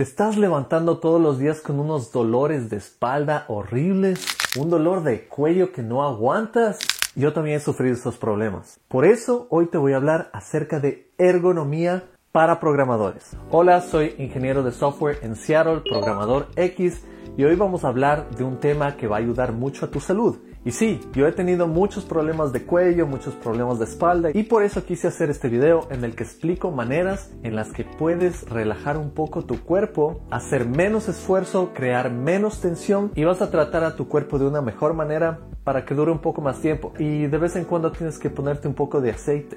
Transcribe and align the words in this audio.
¿Te 0.00 0.04
estás 0.04 0.38
levantando 0.38 0.96
todos 0.96 1.20
los 1.20 1.38
días 1.38 1.60
con 1.60 1.78
unos 1.78 2.10
dolores 2.10 2.70
de 2.70 2.78
espalda 2.78 3.44
horribles? 3.48 4.26
¿Un 4.58 4.70
dolor 4.70 5.02
de 5.02 5.28
cuello 5.28 5.72
que 5.72 5.82
no 5.82 6.02
aguantas? 6.02 6.78
Yo 7.14 7.34
también 7.34 7.58
he 7.58 7.60
sufrido 7.60 7.92
estos 7.92 8.16
problemas. 8.16 8.80
Por 8.88 9.04
eso 9.04 9.46
hoy 9.50 9.66
te 9.66 9.76
voy 9.76 9.92
a 9.92 9.96
hablar 9.96 10.30
acerca 10.32 10.80
de 10.80 11.12
ergonomía 11.18 12.04
para 12.32 12.60
programadores. 12.60 13.36
Hola, 13.50 13.82
soy 13.82 14.14
ingeniero 14.16 14.62
de 14.62 14.72
software 14.72 15.18
en 15.20 15.36
Seattle, 15.36 15.82
programador 15.86 16.46
X, 16.56 17.04
y 17.36 17.44
hoy 17.44 17.56
vamos 17.56 17.84
a 17.84 17.88
hablar 17.88 18.30
de 18.30 18.42
un 18.42 18.56
tema 18.56 18.96
que 18.96 19.06
va 19.06 19.16
a 19.16 19.18
ayudar 19.18 19.52
mucho 19.52 19.84
a 19.84 19.90
tu 19.90 20.00
salud 20.00 20.38
y 20.64 20.72
sí, 20.72 21.00
yo 21.14 21.26
he 21.26 21.32
tenido 21.32 21.66
muchos 21.66 22.04
problemas 22.04 22.52
de 22.52 22.64
cuello, 22.64 23.06
muchos 23.06 23.34
problemas 23.34 23.78
de 23.78 23.86
espalda 23.86 24.30
y 24.34 24.42
por 24.42 24.62
eso 24.62 24.84
quise 24.84 25.08
hacer 25.08 25.30
este 25.30 25.48
video 25.48 25.88
en 25.90 26.04
el 26.04 26.14
que 26.14 26.24
explico 26.24 26.70
maneras 26.70 27.30
en 27.42 27.56
las 27.56 27.72
que 27.72 27.84
puedes 27.84 28.48
relajar 28.48 28.98
un 28.98 29.10
poco 29.10 29.44
tu 29.44 29.60
cuerpo, 29.62 30.20
hacer 30.30 30.66
menos 30.66 31.08
esfuerzo, 31.08 31.70
crear 31.74 32.10
menos 32.10 32.60
tensión 32.60 33.10
y 33.14 33.24
vas 33.24 33.40
a 33.40 33.50
tratar 33.50 33.84
a 33.84 33.96
tu 33.96 34.08
cuerpo 34.08 34.38
de 34.38 34.46
una 34.46 34.60
mejor 34.60 34.92
manera 34.92 35.40
para 35.64 35.84
que 35.84 35.94
dure 35.94 36.12
un 36.12 36.20
poco 36.20 36.42
más 36.42 36.60
tiempo 36.60 36.92
y 36.98 37.26
de 37.26 37.38
vez 37.38 37.56
en 37.56 37.64
cuando 37.64 37.90
tienes 37.92 38.18
que 38.18 38.28
ponerte 38.28 38.68
un 38.68 38.74
poco 38.74 39.00
de 39.00 39.10
aceite. 39.12 39.56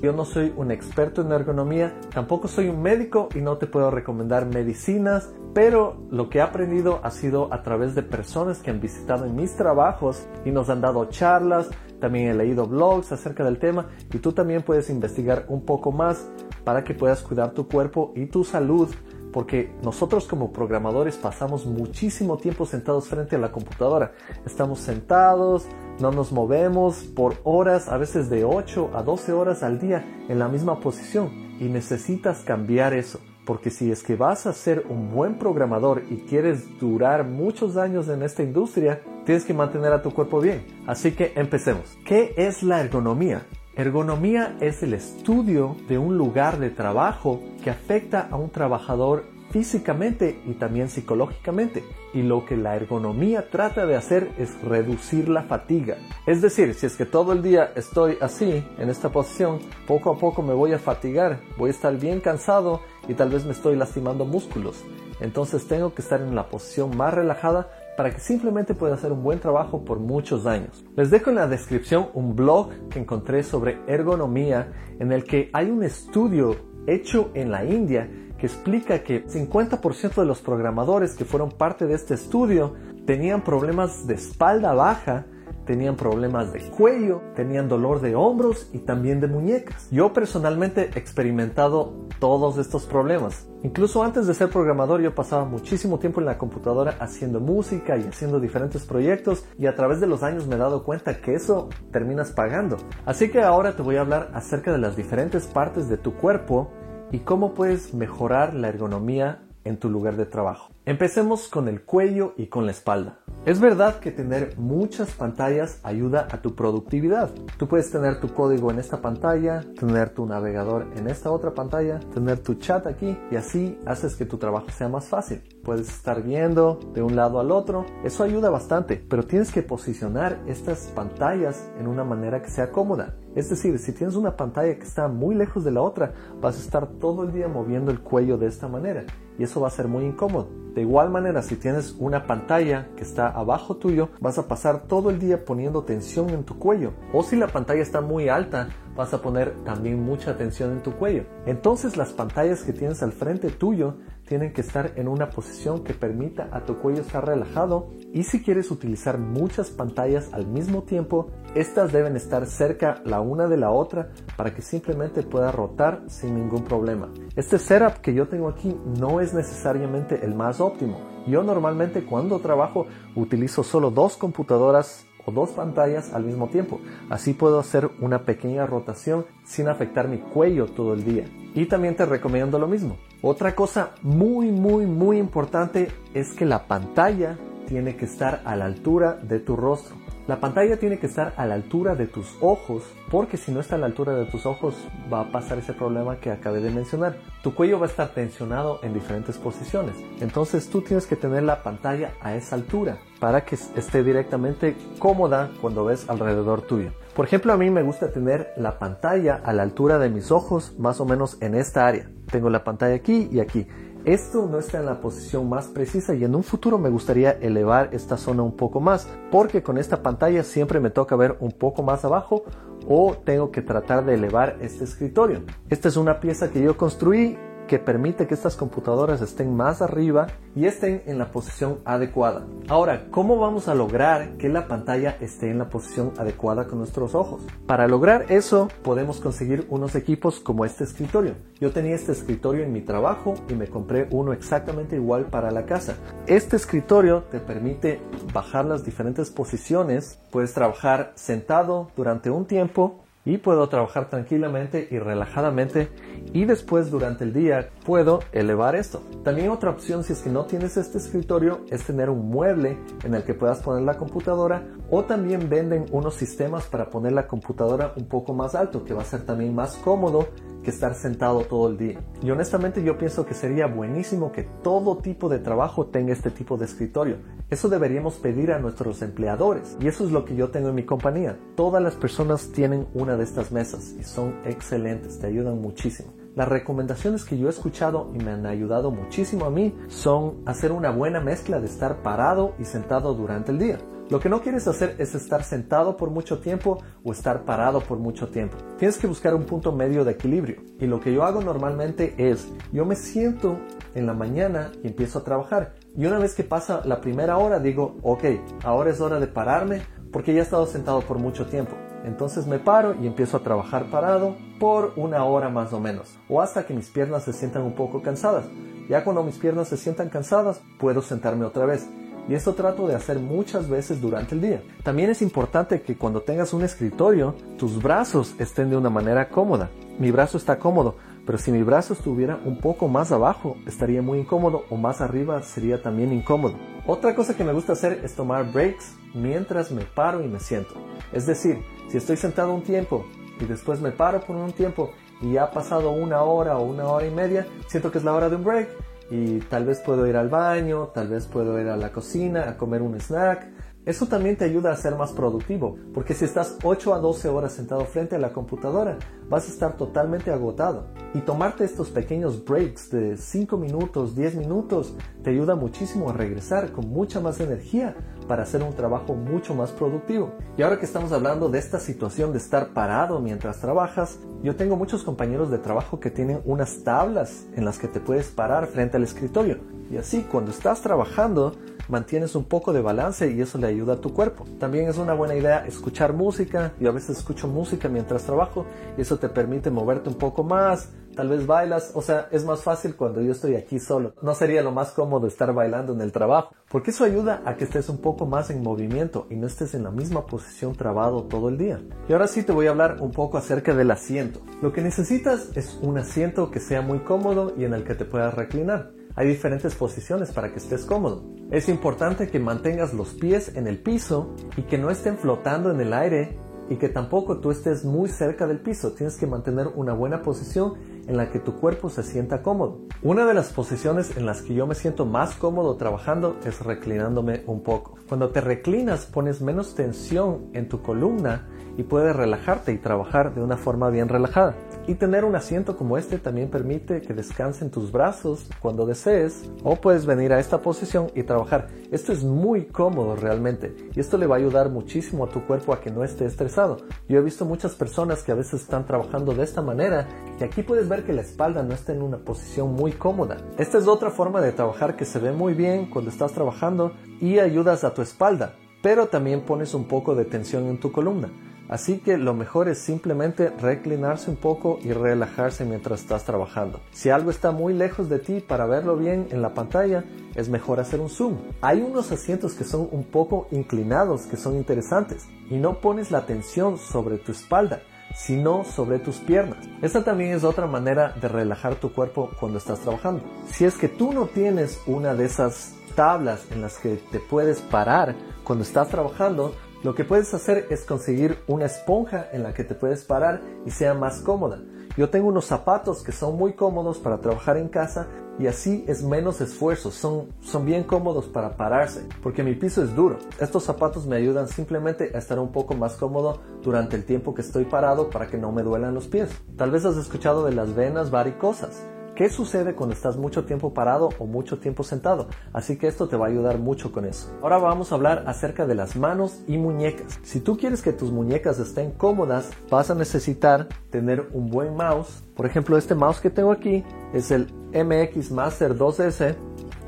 Yo 0.00 0.12
no 0.12 0.24
soy 0.24 0.52
un 0.56 0.70
experto 0.70 1.22
en 1.22 1.32
ergonomía, 1.32 1.92
tampoco 2.14 2.46
soy 2.46 2.68
un 2.68 2.80
médico 2.82 3.28
y 3.34 3.40
no 3.40 3.56
te 3.56 3.66
puedo 3.66 3.90
recomendar 3.90 4.46
medicinas, 4.46 5.32
pero 5.54 5.96
lo 6.10 6.28
que 6.30 6.38
he 6.38 6.40
aprendido 6.40 7.00
ha 7.02 7.10
sido 7.10 7.52
a 7.52 7.62
través 7.64 7.96
de 7.96 8.04
personas 8.04 8.60
que 8.60 8.70
han 8.70 8.80
visitado 8.80 9.26
mis 9.26 9.56
trabajos 9.56 10.28
y 10.44 10.52
nos 10.52 10.70
han 10.70 10.80
dado 10.80 11.06
charlas, 11.06 11.68
también 12.00 12.28
he 12.28 12.34
leído 12.34 12.66
blogs 12.66 13.10
acerca 13.10 13.42
del 13.42 13.58
tema 13.58 13.88
y 14.12 14.18
tú 14.18 14.32
también 14.32 14.62
puedes 14.62 14.88
investigar 14.88 15.46
un 15.48 15.64
poco 15.64 15.90
más 15.90 16.30
para 16.62 16.84
que 16.84 16.94
puedas 16.94 17.22
cuidar 17.22 17.52
tu 17.52 17.66
cuerpo 17.66 18.12
y 18.14 18.26
tu 18.26 18.44
salud 18.44 18.88
porque 19.38 19.70
nosotros 19.84 20.26
como 20.26 20.50
programadores 20.50 21.16
pasamos 21.16 21.64
muchísimo 21.64 22.38
tiempo 22.38 22.66
sentados 22.66 23.06
frente 23.06 23.36
a 23.36 23.38
la 23.38 23.52
computadora. 23.52 24.10
Estamos 24.44 24.80
sentados, 24.80 25.64
no 26.00 26.10
nos 26.10 26.32
movemos 26.32 27.04
por 27.14 27.36
horas, 27.44 27.88
a 27.88 27.98
veces 27.98 28.30
de 28.30 28.44
8 28.44 28.90
a 28.94 29.04
12 29.04 29.32
horas 29.32 29.62
al 29.62 29.78
día 29.78 30.04
en 30.28 30.40
la 30.40 30.48
misma 30.48 30.80
posición 30.80 31.30
y 31.60 31.66
necesitas 31.66 32.40
cambiar 32.40 32.94
eso. 32.94 33.20
Porque 33.46 33.70
si 33.70 33.92
es 33.92 34.02
que 34.02 34.16
vas 34.16 34.44
a 34.46 34.52
ser 34.52 34.86
un 34.88 35.12
buen 35.12 35.38
programador 35.38 36.02
y 36.10 36.16
quieres 36.22 36.76
durar 36.80 37.24
muchos 37.24 37.76
años 37.76 38.08
en 38.08 38.24
esta 38.24 38.42
industria, 38.42 39.02
tienes 39.24 39.44
que 39.44 39.54
mantener 39.54 39.92
a 39.92 40.02
tu 40.02 40.12
cuerpo 40.12 40.40
bien. 40.40 40.66
Así 40.84 41.12
que 41.12 41.32
empecemos. 41.36 41.96
¿Qué 42.04 42.34
es 42.36 42.64
la 42.64 42.80
ergonomía? 42.80 43.46
Ergonomía 43.78 44.56
es 44.60 44.82
el 44.82 44.92
estudio 44.92 45.76
de 45.86 45.98
un 45.98 46.18
lugar 46.18 46.58
de 46.58 46.68
trabajo 46.68 47.40
que 47.62 47.70
afecta 47.70 48.26
a 48.28 48.34
un 48.34 48.50
trabajador 48.50 49.26
físicamente 49.52 50.40
y 50.48 50.54
también 50.54 50.88
psicológicamente. 50.88 51.84
Y 52.12 52.22
lo 52.22 52.44
que 52.44 52.56
la 52.56 52.74
ergonomía 52.74 53.50
trata 53.50 53.86
de 53.86 53.94
hacer 53.94 54.32
es 54.36 54.60
reducir 54.62 55.28
la 55.28 55.44
fatiga. 55.44 55.96
Es 56.26 56.42
decir, 56.42 56.74
si 56.74 56.86
es 56.86 56.96
que 56.96 57.06
todo 57.06 57.32
el 57.32 57.40
día 57.40 57.70
estoy 57.76 58.18
así, 58.20 58.64
en 58.78 58.90
esta 58.90 59.10
posición, 59.10 59.60
poco 59.86 60.10
a 60.10 60.18
poco 60.18 60.42
me 60.42 60.54
voy 60.54 60.72
a 60.72 60.80
fatigar, 60.80 61.38
voy 61.56 61.68
a 61.68 61.72
estar 61.72 61.96
bien 61.96 62.18
cansado 62.18 62.80
y 63.06 63.14
tal 63.14 63.30
vez 63.30 63.44
me 63.44 63.52
estoy 63.52 63.76
lastimando 63.76 64.24
músculos. 64.24 64.82
Entonces 65.20 65.68
tengo 65.68 65.94
que 65.94 66.02
estar 66.02 66.20
en 66.20 66.34
la 66.34 66.48
posición 66.48 66.96
más 66.96 67.14
relajada 67.14 67.70
para 67.98 68.12
que 68.12 68.20
simplemente 68.20 68.74
pueda 68.74 68.94
hacer 68.94 69.10
un 69.10 69.24
buen 69.24 69.40
trabajo 69.40 69.84
por 69.84 69.98
muchos 69.98 70.46
años. 70.46 70.84
Les 70.94 71.10
dejo 71.10 71.30
en 71.30 71.34
la 71.34 71.48
descripción 71.48 72.10
un 72.14 72.36
blog 72.36 72.70
que 72.90 73.00
encontré 73.00 73.42
sobre 73.42 73.80
ergonomía 73.88 74.68
en 75.00 75.10
el 75.10 75.24
que 75.24 75.50
hay 75.52 75.68
un 75.68 75.82
estudio 75.82 76.54
hecho 76.86 77.32
en 77.34 77.50
la 77.50 77.64
India 77.64 78.08
que 78.38 78.46
explica 78.46 79.02
que 79.02 79.26
50% 79.26 80.14
de 80.14 80.26
los 80.26 80.40
programadores 80.40 81.16
que 81.16 81.24
fueron 81.24 81.50
parte 81.50 81.88
de 81.88 81.94
este 81.94 82.14
estudio 82.14 82.74
tenían 83.04 83.42
problemas 83.42 84.06
de 84.06 84.14
espalda 84.14 84.74
baja 84.74 85.26
tenían 85.68 85.96
problemas 85.96 86.50
de 86.54 86.62
cuello, 86.70 87.20
tenían 87.36 87.68
dolor 87.68 88.00
de 88.00 88.14
hombros 88.14 88.70
y 88.72 88.78
también 88.78 89.20
de 89.20 89.28
muñecas. 89.28 89.86
Yo 89.90 90.14
personalmente 90.14 90.88
he 90.94 90.98
experimentado 90.98 91.92
todos 92.18 92.56
estos 92.56 92.86
problemas. 92.86 93.46
Incluso 93.62 94.02
antes 94.02 94.26
de 94.26 94.32
ser 94.32 94.48
programador 94.48 95.02
yo 95.02 95.14
pasaba 95.14 95.44
muchísimo 95.44 95.98
tiempo 95.98 96.20
en 96.20 96.26
la 96.26 96.38
computadora 96.38 96.96
haciendo 97.00 97.38
música 97.38 97.98
y 97.98 98.04
haciendo 98.04 98.40
diferentes 98.40 98.86
proyectos 98.86 99.44
y 99.58 99.66
a 99.66 99.74
través 99.74 100.00
de 100.00 100.06
los 100.06 100.22
años 100.22 100.46
me 100.46 100.54
he 100.54 100.58
dado 100.58 100.84
cuenta 100.84 101.20
que 101.20 101.34
eso 101.34 101.68
terminas 101.92 102.32
pagando. 102.32 102.78
Así 103.04 103.30
que 103.30 103.42
ahora 103.42 103.76
te 103.76 103.82
voy 103.82 103.96
a 103.96 104.00
hablar 104.00 104.30
acerca 104.32 104.72
de 104.72 104.78
las 104.78 104.96
diferentes 104.96 105.46
partes 105.46 105.90
de 105.90 105.98
tu 105.98 106.14
cuerpo 106.14 106.70
y 107.12 107.18
cómo 107.18 107.52
puedes 107.52 107.92
mejorar 107.92 108.54
la 108.54 108.70
ergonomía 108.70 109.47
en 109.68 109.78
tu 109.78 109.88
lugar 109.88 110.16
de 110.16 110.26
trabajo. 110.26 110.70
Empecemos 110.84 111.48
con 111.48 111.68
el 111.68 111.82
cuello 111.82 112.32
y 112.38 112.46
con 112.46 112.64
la 112.64 112.72
espalda. 112.72 113.18
Es 113.44 113.60
verdad 113.60 114.00
que 114.00 114.10
tener 114.10 114.56
muchas 114.58 115.10
pantallas 115.10 115.80
ayuda 115.82 116.26
a 116.30 116.40
tu 116.40 116.54
productividad. 116.54 117.30
Tú 117.58 117.68
puedes 117.68 117.90
tener 117.90 118.20
tu 118.20 118.32
código 118.32 118.70
en 118.70 118.78
esta 118.78 119.02
pantalla, 119.02 119.64
tener 119.78 120.10
tu 120.10 120.24
navegador 120.24 120.86
en 120.96 121.08
esta 121.08 121.30
otra 121.30 121.52
pantalla, 121.52 122.00
tener 122.14 122.38
tu 122.38 122.54
chat 122.54 122.86
aquí 122.86 123.18
y 123.30 123.36
así 123.36 123.78
haces 123.84 124.16
que 124.16 124.24
tu 124.24 124.38
trabajo 124.38 124.70
sea 124.70 124.88
más 124.88 125.08
fácil. 125.08 125.42
Puedes 125.62 125.88
estar 125.88 126.22
viendo 126.22 126.80
de 126.94 127.02
un 127.02 127.16
lado 127.16 127.38
al 127.38 127.50
otro. 127.50 127.84
Eso 128.02 128.24
ayuda 128.24 128.48
bastante, 128.48 128.96
pero 128.96 129.24
tienes 129.24 129.52
que 129.52 129.62
posicionar 129.62 130.40
estas 130.46 130.86
pantallas 130.94 131.70
en 131.78 131.86
una 131.86 132.04
manera 132.04 132.40
que 132.40 132.50
sea 132.50 132.70
cómoda. 132.70 133.14
Es 133.34 133.50
decir, 133.50 133.78
si 133.78 133.92
tienes 133.92 134.16
una 134.16 134.36
pantalla 134.36 134.74
que 134.76 134.84
está 134.84 135.06
muy 135.08 135.34
lejos 135.34 135.64
de 135.64 135.70
la 135.70 135.82
otra, 135.82 136.14
vas 136.40 136.56
a 136.56 136.60
estar 136.60 136.86
todo 136.98 137.24
el 137.24 137.32
día 137.32 137.46
moviendo 137.46 137.90
el 137.90 138.00
cuello 138.00 138.38
de 138.38 138.46
esta 138.46 138.68
manera 138.68 139.04
y 139.38 139.44
eso 139.44 139.60
va 139.60 139.68
a 139.68 139.72
ser 139.72 139.88
muy 139.88 140.04
incómodo. 140.04 140.48
De 140.74 140.82
igual 140.82 141.10
manera, 141.10 141.42
si 141.42 141.56
tienes 141.56 141.96
una 141.98 142.26
pantalla 142.26 142.88
que 142.96 143.02
está 143.02 143.28
abajo 143.28 143.76
tuyo, 143.76 144.10
vas 144.20 144.38
a 144.38 144.46
pasar 144.46 144.84
todo 144.84 145.10
el 145.10 145.18
día 145.18 145.44
poniendo 145.44 145.82
tensión 145.82 146.30
en 146.30 146.44
tu 146.44 146.58
cuello. 146.58 146.92
O 147.12 147.22
si 147.22 147.36
la 147.36 147.48
pantalla 147.48 147.82
está 147.82 148.00
muy 148.00 148.28
alta, 148.28 148.68
vas 148.94 149.14
a 149.14 149.22
poner 149.22 149.54
también 149.64 150.04
mucha 150.04 150.36
tensión 150.36 150.72
en 150.72 150.82
tu 150.82 150.92
cuello. 150.92 151.24
Entonces 151.46 151.96
las 151.96 152.10
pantallas 152.12 152.62
que 152.62 152.72
tienes 152.72 153.02
al 153.02 153.12
frente 153.12 153.50
tuyo 153.50 153.96
tienen 154.28 154.52
que 154.52 154.60
estar 154.60 154.92
en 154.96 155.08
una 155.08 155.30
posición 155.30 155.82
que 155.82 155.94
permita 155.94 156.48
a 156.52 156.64
tu 156.64 156.76
cuello 156.76 157.00
estar 157.00 157.26
relajado 157.26 157.88
y 158.12 158.24
si 158.24 158.42
quieres 158.42 158.70
utilizar 158.70 159.18
muchas 159.18 159.70
pantallas 159.70 160.32
al 160.32 160.46
mismo 160.46 160.82
tiempo, 160.82 161.30
estas 161.54 161.92
deben 161.92 162.14
estar 162.14 162.46
cerca 162.46 163.00
la 163.04 163.20
una 163.20 163.48
de 163.48 163.56
la 163.56 163.70
otra 163.70 164.10
para 164.36 164.54
que 164.54 164.60
simplemente 164.60 165.22
pueda 165.22 165.50
rotar 165.50 166.02
sin 166.08 166.34
ningún 166.34 166.64
problema. 166.64 167.10
Este 167.36 167.58
setup 167.58 168.00
que 168.02 168.12
yo 168.12 168.28
tengo 168.28 168.48
aquí 168.48 168.76
no 168.98 169.20
es 169.20 169.32
necesariamente 169.32 170.24
el 170.24 170.34
más 170.34 170.60
óptimo. 170.60 171.00
Yo 171.26 171.42
normalmente 171.42 172.04
cuando 172.04 172.38
trabajo 172.38 172.86
utilizo 173.16 173.62
solo 173.62 173.90
dos 173.90 174.16
computadoras 174.16 175.06
o 175.24 175.32
dos 175.32 175.50
pantallas 175.50 176.12
al 176.12 176.24
mismo 176.24 176.48
tiempo. 176.48 176.80
Así 177.10 177.32
puedo 177.32 177.58
hacer 177.58 177.90
una 178.00 178.24
pequeña 178.24 178.66
rotación 178.66 179.26
sin 179.44 179.68
afectar 179.68 180.08
mi 180.08 180.18
cuello 180.18 180.66
todo 180.66 180.94
el 180.94 181.04
día. 181.04 181.24
Y 181.54 181.66
también 181.66 181.96
te 181.96 182.06
recomiendo 182.06 182.58
lo 182.58 182.68
mismo. 182.68 182.96
Otra 183.20 183.56
cosa 183.56 183.90
muy, 184.02 184.52
muy, 184.52 184.86
muy 184.86 185.18
importante 185.18 185.88
es 186.14 186.34
que 186.34 186.44
la 186.44 186.68
pantalla 186.68 187.36
tiene 187.66 187.96
que 187.96 188.04
estar 188.04 188.42
a 188.44 188.54
la 188.54 188.66
altura 188.66 189.14
de 189.14 189.40
tu 189.40 189.56
rostro. 189.56 189.96
La 190.28 190.38
pantalla 190.38 190.78
tiene 190.78 191.00
que 191.00 191.06
estar 191.06 191.34
a 191.36 191.44
la 191.44 191.54
altura 191.54 191.96
de 191.96 192.06
tus 192.06 192.36
ojos, 192.40 192.84
porque 193.10 193.36
si 193.36 193.50
no 193.50 193.58
está 193.58 193.74
a 193.74 193.78
la 193.78 193.86
altura 193.86 194.14
de 194.14 194.26
tus 194.26 194.46
ojos 194.46 194.76
va 195.12 195.22
a 195.22 195.32
pasar 195.32 195.58
ese 195.58 195.72
problema 195.72 196.20
que 196.20 196.30
acabé 196.30 196.60
de 196.60 196.70
mencionar. 196.70 197.16
Tu 197.42 197.54
cuello 197.54 197.80
va 197.80 197.86
a 197.86 197.88
estar 197.88 198.10
tensionado 198.10 198.78
en 198.82 198.94
diferentes 198.94 199.36
posiciones. 199.36 199.96
Entonces 200.20 200.70
tú 200.70 200.82
tienes 200.82 201.06
que 201.06 201.16
tener 201.16 201.42
la 201.42 201.64
pantalla 201.64 202.12
a 202.20 202.36
esa 202.36 202.54
altura 202.54 202.98
para 203.18 203.44
que 203.44 203.56
esté 203.56 204.04
directamente 204.04 204.76
cómoda 204.98 205.50
cuando 205.60 205.84
ves 205.86 206.08
alrededor 206.08 206.62
tuyo. 206.62 206.92
Por 207.18 207.26
ejemplo, 207.26 207.52
a 207.52 207.56
mí 207.56 207.68
me 207.68 207.82
gusta 207.82 208.12
tener 208.12 208.52
la 208.56 208.78
pantalla 208.78 209.40
a 209.44 209.52
la 209.52 209.64
altura 209.64 209.98
de 209.98 210.08
mis 210.08 210.30
ojos, 210.30 210.78
más 210.78 211.00
o 211.00 211.04
menos 211.04 211.36
en 211.40 211.56
esta 211.56 211.84
área. 211.84 212.08
Tengo 212.30 212.48
la 212.48 212.62
pantalla 212.62 212.94
aquí 212.94 213.28
y 213.32 213.40
aquí. 213.40 213.66
Esto 214.04 214.46
no 214.46 214.60
está 214.60 214.78
en 214.78 214.86
la 214.86 215.00
posición 215.00 215.48
más 215.48 215.66
precisa 215.66 216.14
y 216.14 216.22
en 216.22 216.36
un 216.36 216.44
futuro 216.44 216.78
me 216.78 216.90
gustaría 216.90 217.32
elevar 217.32 217.88
esta 217.90 218.16
zona 218.16 218.44
un 218.44 218.56
poco 218.56 218.78
más 218.78 219.08
porque 219.32 219.64
con 219.64 219.78
esta 219.78 220.00
pantalla 220.00 220.44
siempre 220.44 220.78
me 220.78 220.90
toca 220.90 221.16
ver 221.16 221.36
un 221.40 221.50
poco 221.50 221.82
más 221.82 222.04
abajo 222.04 222.44
o 222.86 223.16
tengo 223.24 223.50
que 223.50 223.62
tratar 223.62 224.06
de 224.06 224.14
elevar 224.14 224.56
este 224.60 224.84
escritorio. 224.84 225.42
Esta 225.70 225.88
es 225.88 225.96
una 225.96 226.20
pieza 226.20 226.52
que 226.52 226.62
yo 226.62 226.76
construí 226.76 227.36
que 227.68 227.78
permite 227.78 228.26
que 228.26 228.34
estas 228.34 228.56
computadoras 228.56 229.20
estén 229.20 229.54
más 229.54 229.80
arriba 229.80 230.26
y 230.56 230.64
estén 230.64 231.02
en 231.06 231.18
la 231.18 231.30
posición 231.30 231.78
adecuada. 231.84 232.44
Ahora, 232.66 233.06
¿cómo 233.12 233.38
vamos 233.38 233.68
a 233.68 233.76
lograr 233.76 234.30
que 234.38 234.48
la 234.48 234.66
pantalla 234.66 235.16
esté 235.20 235.50
en 235.50 235.58
la 235.58 235.68
posición 235.68 236.12
adecuada 236.18 236.66
con 236.66 236.78
nuestros 236.78 237.14
ojos? 237.14 237.42
Para 237.66 237.86
lograr 237.86 238.32
eso, 238.32 238.68
podemos 238.82 239.20
conseguir 239.20 239.66
unos 239.68 239.94
equipos 239.94 240.40
como 240.40 240.64
este 240.64 240.82
escritorio. 240.82 241.34
Yo 241.60 241.70
tenía 241.70 241.94
este 241.94 242.10
escritorio 242.10 242.64
en 242.64 242.72
mi 242.72 242.80
trabajo 242.80 243.34
y 243.48 243.54
me 243.54 243.68
compré 243.68 244.08
uno 244.10 244.32
exactamente 244.32 244.96
igual 244.96 245.26
para 245.26 245.52
la 245.52 245.64
casa. 245.64 245.96
Este 246.26 246.56
escritorio 246.56 247.22
te 247.30 247.38
permite 247.38 248.00
bajar 248.32 248.64
las 248.64 248.84
diferentes 248.84 249.30
posiciones, 249.30 250.18
puedes 250.32 250.54
trabajar 250.54 251.12
sentado 251.14 251.90
durante 251.94 252.30
un 252.30 252.46
tiempo 252.46 253.04
y 253.28 253.36
puedo 253.36 253.68
trabajar 253.68 254.08
tranquilamente 254.08 254.88
y 254.90 254.98
relajadamente 254.98 255.90
y 256.32 256.44
después 256.44 256.90
durante 256.90 257.24
el 257.24 257.32
día 257.32 257.70
puedo 257.84 258.20
elevar 258.32 258.76
esto. 258.76 259.02
También 259.24 259.50
otra 259.50 259.70
opción 259.70 260.04
si 260.04 260.12
es 260.12 260.20
que 260.20 260.30
no 260.30 260.44
tienes 260.44 260.76
este 260.76 260.98
escritorio 260.98 261.60
es 261.70 261.84
tener 261.84 262.10
un 262.10 262.28
mueble 262.28 262.78
en 263.04 263.14
el 263.14 263.24
que 263.24 263.34
puedas 263.34 263.60
poner 263.60 263.82
la 263.82 263.96
computadora 263.96 264.66
o 264.90 265.04
también 265.04 265.48
venden 265.48 265.86
unos 265.92 266.14
sistemas 266.14 266.66
para 266.66 266.90
poner 266.90 267.12
la 267.12 267.26
computadora 267.26 267.92
un 267.96 268.06
poco 268.06 268.34
más 268.34 268.54
alto 268.54 268.84
que 268.84 268.94
va 268.94 269.02
a 269.02 269.06
ser 269.06 269.24
también 269.24 269.54
más 269.54 269.76
cómodo 269.76 270.28
que 270.62 270.70
estar 270.70 270.94
sentado 270.94 271.40
todo 271.42 271.68
el 271.68 271.78
día. 271.78 272.00
Y 272.22 272.30
honestamente 272.30 272.82
yo 272.82 272.98
pienso 272.98 273.24
que 273.24 273.34
sería 273.34 273.66
buenísimo 273.66 274.32
que 274.32 274.42
todo 274.62 274.98
tipo 274.98 275.28
de 275.28 275.38
trabajo 275.38 275.86
tenga 275.86 276.12
este 276.12 276.30
tipo 276.30 276.56
de 276.56 276.64
escritorio. 276.64 277.16
Eso 277.50 277.68
deberíamos 277.68 278.16
pedir 278.16 278.52
a 278.52 278.58
nuestros 278.58 279.00
empleadores 279.02 279.76
y 279.80 279.88
eso 279.88 280.04
es 280.04 280.10
lo 280.10 280.24
que 280.24 280.36
yo 280.36 280.50
tengo 280.50 280.68
en 280.68 280.74
mi 280.74 280.84
compañía. 280.84 281.38
Todas 281.54 281.82
las 281.82 281.94
personas 281.94 282.50
tienen 282.52 282.86
una 282.94 283.16
de 283.16 283.24
estas 283.24 283.52
mesas 283.52 283.94
y 283.98 284.02
son 284.02 284.34
excelentes, 284.44 285.18
te 285.18 285.26
ayudan 285.26 285.60
muchísimo. 285.60 286.17
Las 286.38 286.46
recomendaciones 286.46 287.24
que 287.24 287.36
yo 287.36 287.48
he 287.48 287.50
escuchado 287.50 288.12
y 288.14 288.18
me 288.22 288.30
han 288.30 288.46
ayudado 288.46 288.92
muchísimo 288.92 289.44
a 289.44 289.50
mí 289.50 289.74
son 289.88 290.36
hacer 290.46 290.70
una 290.70 290.92
buena 290.92 291.20
mezcla 291.20 291.58
de 291.58 291.66
estar 291.66 292.00
parado 292.00 292.54
y 292.60 292.64
sentado 292.64 293.12
durante 293.12 293.50
el 293.50 293.58
día. 293.58 293.78
Lo 294.08 294.20
que 294.20 294.28
no 294.28 294.40
quieres 294.40 294.68
hacer 294.68 294.94
es 295.00 295.16
estar 295.16 295.42
sentado 295.42 295.96
por 295.96 296.10
mucho 296.10 296.38
tiempo 296.38 296.80
o 297.02 297.10
estar 297.10 297.44
parado 297.44 297.80
por 297.80 297.98
mucho 297.98 298.28
tiempo. 298.28 298.56
Tienes 298.78 298.98
que 298.98 299.08
buscar 299.08 299.34
un 299.34 299.46
punto 299.46 299.72
medio 299.72 300.04
de 300.04 300.12
equilibrio. 300.12 300.62
Y 300.78 300.86
lo 300.86 301.00
que 301.00 301.12
yo 301.12 301.24
hago 301.24 301.42
normalmente 301.42 302.14
es, 302.18 302.46
yo 302.72 302.84
me 302.84 302.94
siento 302.94 303.58
en 303.96 304.06
la 304.06 304.14
mañana 304.14 304.70
y 304.84 304.86
empiezo 304.86 305.18
a 305.18 305.24
trabajar. 305.24 305.74
Y 305.96 306.06
una 306.06 306.20
vez 306.20 306.36
que 306.36 306.44
pasa 306.44 306.82
la 306.84 307.00
primera 307.00 307.36
hora 307.38 307.58
digo, 307.58 307.96
ok, 308.02 308.24
ahora 308.62 308.90
es 308.90 309.00
hora 309.00 309.18
de 309.18 309.26
pararme 309.26 309.82
porque 310.12 310.32
ya 310.32 310.38
he 310.38 310.44
estado 310.44 310.66
sentado 310.66 311.00
por 311.00 311.18
mucho 311.18 311.46
tiempo. 311.46 311.74
Entonces 312.04 312.46
me 312.46 312.58
paro 312.58 312.94
y 313.00 313.06
empiezo 313.06 313.36
a 313.36 313.42
trabajar 313.42 313.86
parado 313.86 314.36
por 314.58 314.92
una 314.96 315.24
hora 315.24 315.48
más 315.48 315.72
o 315.72 315.80
menos, 315.80 316.16
o 316.28 316.40
hasta 316.40 316.66
que 316.66 316.74
mis 316.74 316.88
piernas 316.88 317.24
se 317.24 317.32
sientan 317.32 317.62
un 317.62 317.74
poco 317.74 318.02
cansadas. 318.02 318.46
Ya 318.88 319.04
cuando 319.04 319.22
mis 319.22 319.36
piernas 319.36 319.68
se 319.68 319.76
sientan 319.76 320.08
cansadas, 320.08 320.60
puedo 320.78 321.02
sentarme 321.02 321.44
otra 321.44 321.66
vez 321.66 321.86
y 322.28 322.34
esto 322.34 322.54
trato 322.54 322.86
de 322.86 322.94
hacer 322.94 323.18
muchas 323.18 323.68
veces 323.68 324.00
durante 324.00 324.34
el 324.34 324.42
día. 324.42 324.62
También 324.82 325.08
es 325.10 325.22
importante 325.22 325.80
que 325.80 325.96
cuando 325.96 326.20
tengas 326.20 326.52
un 326.52 326.62
escritorio, 326.62 327.34
tus 327.56 327.82
brazos 327.82 328.34
estén 328.38 328.68
de 328.68 328.76
una 328.76 328.90
manera 328.90 329.30
cómoda. 329.30 329.70
Mi 329.98 330.10
brazo 330.10 330.36
está 330.36 330.58
cómodo, 330.58 330.96
pero 331.28 331.36
si 331.36 331.52
mi 331.52 331.62
brazo 331.62 331.92
estuviera 331.92 332.40
un 332.42 332.56
poco 332.56 332.88
más 332.88 333.12
abajo, 333.12 333.58
estaría 333.66 334.00
muy 334.00 334.20
incómodo 334.20 334.64
o 334.70 334.78
más 334.78 335.02
arriba 335.02 335.42
sería 335.42 335.82
también 335.82 336.10
incómodo. 336.10 336.54
Otra 336.86 337.14
cosa 337.14 337.36
que 337.36 337.44
me 337.44 337.52
gusta 337.52 337.74
hacer 337.74 338.00
es 338.02 338.14
tomar 338.14 338.50
breaks 338.50 338.96
mientras 339.12 339.70
me 339.70 339.84
paro 339.84 340.24
y 340.24 340.26
me 340.26 340.40
siento. 340.40 340.72
Es 341.12 341.26
decir, 341.26 341.62
si 341.90 341.98
estoy 341.98 342.16
sentado 342.16 342.54
un 342.54 342.62
tiempo 342.62 343.04
y 343.38 343.44
después 343.44 343.78
me 343.78 343.90
paro 343.90 344.22
por 344.22 344.36
un 344.36 344.52
tiempo 344.52 344.92
y 345.20 345.32
ya 345.32 345.42
ha 345.42 345.50
pasado 345.50 345.90
una 345.90 346.22
hora 346.22 346.56
o 346.56 346.64
una 346.64 346.86
hora 346.86 347.06
y 347.06 347.10
media, 347.10 347.46
siento 347.66 347.92
que 347.92 347.98
es 347.98 348.04
la 348.04 348.14
hora 348.14 348.30
de 348.30 348.36
un 348.36 348.44
break 348.44 348.70
y 349.10 349.40
tal 349.50 349.66
vez 349.66 349.80
puedo 349.80 350.06
ir 350.06 350.16
al 350.16 350.30
baño, 350.30 350.92
tal 350.94 351.08
vez 351.08 351.26
puedo 351.26 351.60
ir 351.60 351.68
a 351.68 351.76
la 351.76 351.92
cocina 351.92 352.48
a 352.48 352.56
comer 352.56 352.80
un 352.80 352.98
snack. 352.98 353.46
Eso 353.88 354.04
también 354.04 354.36
te 354.36 354.44
ayuda 354.44 354.70
a 354.70 354.76
ser 354.76 354.96
más 354.96 355.12
productivo, 355.12 355.78
porque 355.94 356.12
si 356.12 356.26
estás 356.26 356.58
8 356.62 356.92
a 356.92 356.98
12 356.98 357.30
horas 357.30 357.54
sentado 357.54 357.86
frente 357.86 358.16
a 358.16 358.18
la 358.18 358.34
computadora, 358.34 358.98
vas 359.30 359.46
a 359.46 359.50
estar 359.50 359.78
totalmente 359.78 360.30
agotado. 360.30 360.88
Y 361.14 361.20
tomarte 361.20 361.64
estos 361.64 361.88
pequeños 361.88 362.44
breaks 362.44 362.90
de 362.90 363.16
5 363.16 363.56
minutos, 363.56 364.14
10 364.14 364.34
minutos, 364.34 364.94
te 365.22 365.30
ayuda 365.30 365.54
muchísimo 365.54 366.10
a 366.10 366.12
regresar 366.12 366.70
con 366.70 366.90
mucha 366.90 367.20
más 367.20 367.40
energía 367.40 367.96
para 368.28 368.42
hacer 368.42 368.62
un 368.62 368.74
trabajo 368.74 369.14
mucho 369.14 369.54
más 369.54 369.72
productivo. 369.72 370.34
Y 370.58 370.60
ahora 370.60 370.78
que 370.78 370.84
estamos 370.84 371.10
hablando 371.12 371.48
de 371.48 371.58
esta 371.58 371.80
situación 371.80 372.32
de 372.32 372.38
estar 372.40 372.74
parado 372.74 373.20
mientras 373.20 373.58
trabajas, 373.58 374.18
yo 374.42 374.54
tengo 374.54 374.76
muchos 374.76 375.02
compañeros 375.02 375.50
de 375.50 375.56
trabajo 375.56 375.98
que 375.98 376.10
tienen 376.10 376.42
unas 376.44 376.84
tablas 376.84 377.46
en 377.56 377.64
las 377.64 377.78
que 377.78 377.88
te 377.88 378.00
puedes 378.00 378.28
parar 378.28 378.66
frente 378.66 378.98
al 378.98 379.04
escritorio. 379.04 379.60
Y 379.90 379.96
así 379.96 380.26
cuando 380.30 380.50
estás 380.50 380.82
trabajando, 380.82 381.54
mantienes 381.88 382.34
un 382.34 382.44
poco 382.44 382.72
de 382.72 382.80
balance 382.80 383.30
y 383.30 383.40
eso 383.40 383.58
le 383.58 383.66
ayuda 383.66 383.94
a 383.94 384.00
tu 384.00 384.12
cuerpo. 384.12 384.44
También 384.58 384.88
es 384.88 384.98
una 384.98 385.14
buena 385.14 385.34
idea 385.34 385.66
escuchar 385.66 386.12
música. 386.12 386.72
Yo 386.80 386.90
a 386.90 386.92
veces 386.92 387.18
escucho 387.18 387.48
música 387.48 387.88
mientras 387.88 388.24
trabajo 388.24 388.66
y 388.96 389.02
eso 389.02 389.18
te 389.18 389.28
permite 389.28 389.70
moverte 389.70 390.08
un 390.08 390.16
poco 390.16 390.44
más, 390.44 390.90
tal 391.18 391.30
vez 391.30 391.46
bailas, 391.48 391.90
o 391.94 392.00
sea, 392.00 392.28
es 392.30 392.44
más 392.44 392.62
fácil 392.62 392.94
cuando 392.94 393.20
yo 393.20 393.32
estoy 393.32 393.56
aquí 393.56 393.80
solo. 393.80 394.14
No 394.22 394.36
sería 394.36 394.62
lo 394.62 394.70
más 394.70 394.92
cómodo 394.92 395.26
estar 395.26 395.52
bailando 395.52 395.92
en 395.92 396.00
el 396.00 396.12
trabajo, 396.12 396.54
porque 396.70 396.92
eso 396.92 397.02
ayuda 397.02 397.42
a 397.44 397.56
que 397.56 397.64
estés 397.64 397.88
un 397.88 397.98
poco 397.98 398.24
más 398.24 398.50
en 398.50 398.62
movimiento 398.62 399.26
y 399.28 399.34
no 399.34 399.48
estés 399.48 399.74
en 399.74 399.82
la 399.82 399.90
misma 399.90 400.26
posición 400.26 400.76
trabado 400.76 401.24
todo 401.24 401.48
el 401.48 401.58
día. 401.58 401.80
Y 402.08 402.12
ahora 402.12 402.28
sí 402.28 402.44
te 402.44 402.52
voy 402.52 402.68
a 402.68 402.70
hablar 402.70 402.98
un 403.00 403.10
poco 403.10 403.36
acerca 403.36 403.74
del 403.74 403.90
asiento. 403.90 404.40
Lo 404.62 404.72
que 404.72 404.80
necesitas 404.80 405.50
es 405.56 405.76
un 405.82 405.98
asiento 405.98 406.52
que 406.52 406.60
sea 406.60 406.82
muy 406.82 407.00
cómodo 407.00 407.52
y 407.56 407.64
en 407.64 407.74
el 407.74 407.82
que 407.82 407.96
te 407.96 408.04
puedas 408.04 408.34
reclinar. 408.34 408.92
Hay 409.18 409.26
diferentes 409.26 409.74
posiciones 409.74 410.30
para 410.30 410.52
que 410.52 410.60
estés 410.60 410.84
cómodo. 410.84 411.24
Es 411.50 411.68
importante 411.68 412.28
que 412.28 412.38
mantengas 412.38 412.94
los 412.94 413.14
pies 413.14 413.50
en 413.56 413.66
el 413.66 413.82
piso 413.82 414.32
y 414.56 414.62
que 414.62 414.78
no 414.78 414.90
estén 414.90 415.18
flotando 415.18 415.72
en 415.72 415.80
el 415.80 415.92
aire 415.92 416.38
y 416.70 416.76
que 416.76 416.88
tampoco 416.88 417.38
tú 417.38 417.50
estés 417.50 417.84
muy 417.84 418.08
cerca 418.10 418.46
del 418.46 418.60
piso. 418.60 418.92
Tienes 418.92 419.16
que 419.16 419.26
mantener 419.26 419.66
una 419.74 419.92
buena 419.92 420.22
posición 420.22 420.74
en 421.08 421.16
la 421.16 421.32
que 421.32 421.40
tu 421.40 421.56
cuerpo 421.56 421.90
se 421.90 422.04
sienta 422.04 422.42
cómodo. 422.42 422.82
Una 423.02 423.26
de 423.26 423.34
las 423.34 423.52
posiciones 423.52 424.16
en 424.16 424.24
las 424.24 424.42
que 424.42 424.54
yo 424.54 424.68
me 424.68 424.76
siento 424.76 425.04
más 425.04 425.34
cómodo 425.34 425.74
trabajando 425.74 426.36
es 426.44 426.64
reclinándome 426.64 427.42
un 427.48 427.64
poco. 427.64 427.96
Cuando 428.08 428.30
te 428.30 428.40
reclinas 428.40 429.06
pones 429.06 429.40
menos 429.40 429.74
tensión 429.74 430.48
en 430.52 430.68
tu 430.68 430.80
columna 430.80 431.48
y 431.76 431.82
puedes 431.82 432.14
relajarte 432.14 432.70
y 432.70 432.78
trabajar 432.78 433.34
de 433.34 433.42
una 433.42 433.56
forma 433.56 433.90
bien 433.90 434.08
relajada. 434.08 434.54
Y 434.88 434.94
tener 434.94 435.26
un 435.26 435.36
asiento 435.36 435.76
como 435.76 435.98
este 435.98 436.16
también 436.16 436.48
permite 436.48 437.02
que 437.02 437.12
descansen 437.12 437.70
tus 437.70 437.92
brazos 437.92 438.48
cuando 438.62 438.86
desees 438.86 439.42
o 439.62 439.76
puedes 439.76 440.06
venir 440.06 440.32
a 440.32 440.40
esta 440.40 440.62
posición 440.62 441.08
y 441.14 441.24
trabajar. 441.24 441.68
Esto 441.90 442.10
es 442.10 442.24
muy 442.24 442.64
cómodo 442.64 443.14
realmente 443.14 443.76
y 443.94 444.00
esto 444.00 444.16
le 444.16 444.26
va 444.26 444.36
a 444.36 444.38
ayudar 444.38 444.70
muchísimo 444.70 445.26
a 445.26 445.28
tu 445.28 445.46
cuerpo 445.46 445.74
a 445.74 445.82
que 445.82 445.90
no 445.90 446.04
esté 446.04 446.24
estresado. 446.24 446.78
Yo 447.06 447.18
he 447.18 447.22
visto 447.22 447.44
muchas 447.44 447.74
personas 447.74 448.22
que 448.22 448.32
a 448.32 448.34
veces 448.34 448.62
están 448.62 448.86
trabajando 448.86 449.34
de 449.34 449.44
esta 449.44 449.60
manera 449.60 450.08
y 450.40 450.44
aquí 450.44 450.62
puedes 450.62 450.88
ver 450.88 451.04
que 451.04 451.12
la 451.12 451.20
espalda 451.20 451.62
no 451.62 451.74
está 451.74 451.92
en 451.92 452.00
una 452.00 452.16
posición 452.16 452.72
muy 452.72 452.92
cómoda. 452.92 453.36
Esta 453.58 453.76
es 453.76 453.86
otra 453.86 454.08
forma 454.08 454.40
de 454.40 454.52
trabajar 454.52 454.96
que 454.96 455.04
se 455.04 455.18
ve 455.18 455.32
muy 455.32 455.52
bien 455.52 455.90
cuando 455.90 456.10
estás 456.10 456.32
trabajando 456.32 456.94
y 457.20 457.40
ayudas 457.40 457.84
a 457.84 457.92
tu 457.92 458.00
espalda, 458.00 458.54
pero 458.82 459.08
también 459.08 459.42
pones 459.42 459.74
un 459.74 459.86
poco 459.86 460.14
de 460.14 460.24
tensión 460.24 460.66
en 460.66 460.80
tu 460.80 460.92
columna. 460.92 461.30
Así 461.68 461.98
que 461.98 462.16
lo 462.16 462.34
mejor 462.34 462.68
es 462.68 462.78
simplemente 462.78 463.50
reclinarse 463.50 464.30
un 464.30 464.36
poco 464.36 464.78
y 464.82 464.92
relajarse 464.92 465.64
mientras 465.64 466.00
estás 466.00 466.24
trabajando. 466.24 466.80
Si 466.92 467.10
algo 467.10 467.30
está 467.30 467.50
muy 467.50 467.74
lejos 467.74 468.08
de 468.08 468.18
ti 468.18 468.40
para 468.40 468.66
verlo 468.66 468.96
bien 468.96 469.28
en 469.30 469.42
la 469.42 469.54
pantalla, 469.54 470.04
es 470.34 470.48
mejor 470.48 470.80
hacer 470.80 471.00
un 471.00 471.10
zoom. 471.10 471.36
Hay 471.60 471.82
unos 471.82 472.10
asientos 472.10 472.54
que 472.54 472.64
son 472.64 472.88
un 472.90 473.04
poco 473.04 473.48
inclinados 473.50 474.22
que 474.22 474.36
son 474.36 474.56
interesantes 474.56 475.26
y 475.50 475.56
no 475.56 475.80
pones 475.80 476.10
la 476.10 476.26
tensión 476.26 476.78
sobre 476.78 477.18
tu 477.18 477.32
espalda 477.32 477.82
sino 478.14 478.64
sobre 478.64 478.98
tus 478.98 479.16
piernas. 479.18 479.68
Esta 479.82 480.02
también 480.02 480.32
es 480.32 480.42
otra 480.42 480.66
manera 480.66 481.14
de 481.20 481.28
relajar 481.28 481.76
tu 481.76 481.92
cuerpo 481.92 482.30
cuando 482.40 482.58
estás 482.58 482.80
trabajando. 482.80 483.22
Si 483.46 483.64
es 483.64 483.76
que 483.76 483.88
tú 483.88 484.12
no 484.12 484.26
tienes 484.26 484.80
una 484.86 485.14
de 485.14 485.26
esas 485.26 485.74
tablas 485.94 486.46
en 486.50 486.62
las 486.62 486.78
que 486.78 486.96
te 487.10 487.20
puedes 487.20 487.60
parar 487.60 488.14
cuando 488.44 488.64
estás 488.64 488.88
trabajando, 488.88 489.54
lo 489.84 489.94
que 489.94 490.04
puedes 490.04 490.34
hacer 490.34 490.66
es 490.70 490.84
conseguir 490.84 491.38
una 491.46 491.66
esponja 491.66 492.26
en 492.32 492.42
la 492.42 492.52
que 492.52 492.64
te 492.64 492.74
puedes 492.74 493.04
parar 493.04 493.40
y 493.64 493.70
sea 493.70 493.94
más 493.94 494.20
cómoda. 494.20 494.60
Yo 494.96 495.10
tengo 495.10 495.28
unos 495.28 495.44
zapatos 495.44 496.02
que 496.02 496.10
son 496.10 496.36
muy 496.36 496.54
cómodos 496.54 496.98
para 496.98 497.20
trabajar 497.20 497.56
en 497.56 497.68
casa 497.68 498.08
y 498.40 498.48
así 498.48 498.84
es 498.88 499.04
menos 499.04 499.40
esfuerzo, 499.40 499.92
son, 499.92 500.30
son 500.40 500.64
bien 500.64 500.82
cómodos 500.82 501.26
para 501.26 501.56
pararse, 501.56 502.06
porque 502.22 502.42
mi 502.42 502.54
piso 502.54 502.82
es 502.82 502.94
duro. 502.96 503.18
Estos 503.40 503.62
zapatos 503.62 504.06
me 504.06 504.16
ayudan 504.16 504.48
simplemente 504.48 505.12
a 505.14 505.18
estar 505.18 505.38
un 505.38 505.52
poco 505.52 505.74
más 505.74 505.94
cómodo 505.94 506.40
durante 506.62 506.96
el 506.96 507.04
tiempo 507.04 507.32
que 507.32 507.42
estoy 507.42 507.64
parado 507.64 508.10
para 508.10 508.26
que 508.26 508.36
no 508.36 508.50
me 508.50 508.64
duelan 508.64 508.94
los 508.94 509.06
pies. 509.06 509.30
Tal 509.56 509.70
vez 509.70 509.84
has 509.84 509.96
escuchado 509.96 510.44
de 510.44 510.54
las 510.54 510.74
venas 510.74 511.12
varicosas. 511.12 511.84
¿Qué 512.18 512.28
sucede 512.30 512.74
cuando 512.74 512.96
estás 512.96 513.16
mucho 513.16 513.44
tiempo 513.44 513.72
parado 513.72 514.08
o 514.18 514.26
mucho 514.26 514.58
tiempo 514.58 514.82
sentado? 514.82 515.28
Así 515.52 515.76
que 515.78 515.86
esto 515.86 516.08
te 516.08 516.16
va 516.16 516.26
a 516.26 516.30
ayudar 516.30 516.58
mucho 516.58 516.90
con 516.90 517.04
eso. 517.04 517.30
Ahora 517.42 517.58
vamos 517.58 517.92
a 517.92 517.94
hablar 517.94 518.24
acerca 518.26 518.66
de 518.66 518.74
las 518.74 518.96
manos 518.96 519.38
y 519.46 519.56
muñecas. 519.56 520.18
Si 520.24 520.40
tú 520.40 520.56
quieres 520.56 520.82
que 520.82 520.92
tus 520.92 521.12
muñecas 521.12 521.60
estén 521.60 521.92
cómodas, 521.92 522.50
vas 522.68 522.90
a 522.90 522.96
necesitar 522.96 523.68
tener 523.90 524.30
un 524.32 524.50
buen 524.50 524.74
mouse. 524.74 525.22
Por 525.36 525.46
ejemplo, 525.46 525.78
este 525.78 525.94
mouse 525.94 526.18
que 526.18 526.28
tengo 526.28 526.50
aquí 526.50 526.82
es 527.14 527.30
el 527.30 527.46
MX 527.72 528.32
Master 528.32 528.76
2S 528.76 529.36